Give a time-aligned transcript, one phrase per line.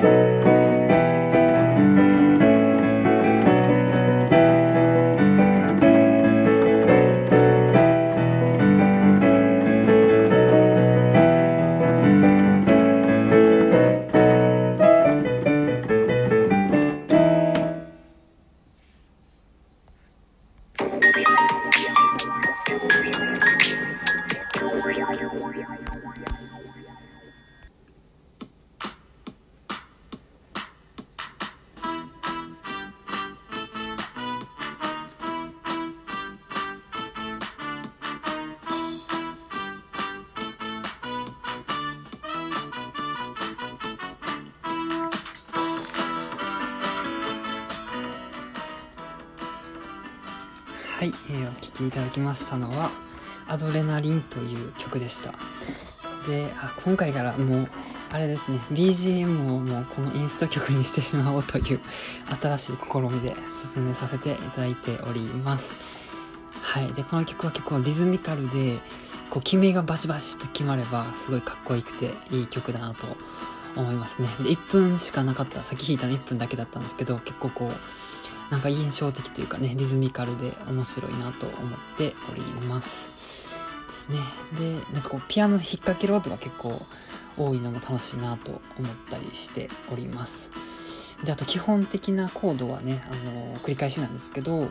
[0.00, 0.59] Bye.
[51.00, 52.90] はい、えーお聴きいただきましたのは
[53.48, 55.32] 「アドレナリン」という曲でした。
[56.28, 57.68] であ今回からもう
[58.12, 61.80] あれですね BGM をもうこのインスト曲にしてしまおうという
[62.38, 63.34] 新しい試みで
[63.64, 65.74] 進めさせていただいております。
[66.60, 68.78] はいでこの曲は結構リズミカルで
[69.30, 73.06] こう決めがバシバシと決まればすごいかっこよくていい曲だなと
[73.74, 74.28] 思いますね。
[74.40, 77.72] で1分しかなかったさっき弾いたの1分だけだったんですけど結構こう
[78.50, 83.48] なんか印象的というかねリズミカルで面白いなと思っております。
[83.86, 84.18] ですね。
[84.58, 86.80] でなんかこうピアノ引っ掛ける音が結構
[87.36, 90.50] 多いのも楽しいなと思ったりしております。
[91.24, 94.70] であと基本的なコードはね、あの繰り返しなんですけど、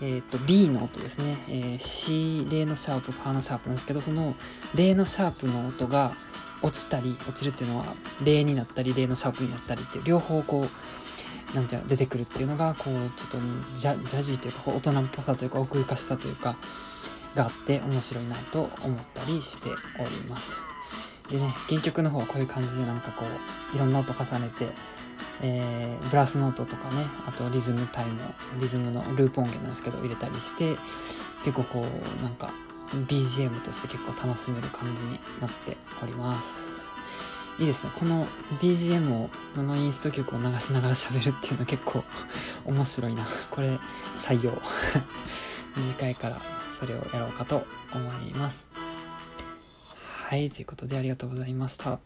[0.00, 4.34] えー、と B の音ですね、えー C レのシャープファーのシャープなんですけどその
[4.74, 6.14] レのシャープの音が
[6.62, 7.84] 落ちたり落ちるっていうのは
[8.22, 10.68] レになったりレのシャープになったりっていう両方こう
[11.54, 13.38] なんていうの出てくるっていうのがこうちょっと
[13.76, 16.56] ジャジャジーというか大人っぽさというか奥ゆかしさというか
[17.34, 19.72] があって面白いなと思ったりしてお
[20.04, 20.62] ります。
[21.30, 24.68] でね原曲の方はこういう感じでなんかこういろんな音重ねて、
[25.40, 28.20] えーブラスノートとかねあとリズムタイム
[28.60, 30.76] リズムのループ音源なんですけど入れたりして
[31.44, 31.86] 結構こ
[32.20, 32.50] うなんか
[33.08, 36.83] BGM として結構楽しめる感じになっております。
[37.58, 37.92] いいですね。
[37.96, 38.26] この
[38.60, 42.02] BGM をこのインスト曲を流しながら喋るっていうの結構
[42.66, 43.24] 面白いな。
[43.50, 43.78] これ
[44.18, 44.60] 採用。
[45.76, 46.40] 次回から
[46.78, 48.68] それをやろうかと思います。
[50.28, 52.00] はいということでありがとうございました。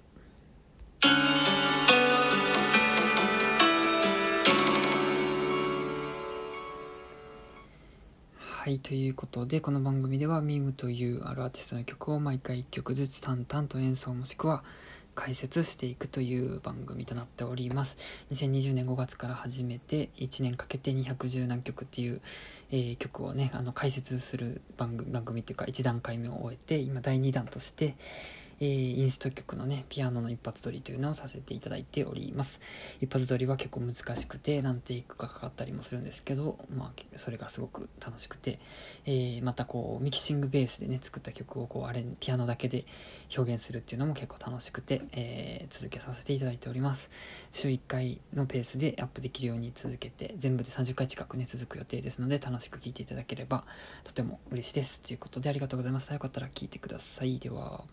[8.69, 14.63] はい、ということで、この番組ではミームというあるアーティストの曲を毎回1曲ずつ淡々と演奏もしくは
[15.19, 17.99] 解説していくという番組となっております。
[18.31, 22.21] 2020年5月から始めて1年かけて210何曲っていう、
[22.71, 27.97] えー曲をね、あの解説する番組番組っていうか1段階目を終えて、今第2弾として、
[28.61, 32.61] えーインスト曲のね、ピアノの一発撮りというのをさせていただいております。
[33.01, 38.59] 一発撮りは結構難しくて何テイクかかかったりもするんですけど、まあ、それがすごく楽しくて、
[39.07, 42.85] えーまたこうミキシングベースでね作った曲をこうあれピアノだけで
[43.37, 47.11] 表現するっていうのも結構楽しくて、えー続けさせていただいております。
[47.53, 53.65] 週1回のペースでアップできるように続けて全部で30回近くね続く予定ですので楽しく聴いていただければ
[54.05, 55.03] とても嬉しいです。
[55.03, 57.39] ということでありがとうございましたよかったら聴いてください。
[57.39, 57.85] では。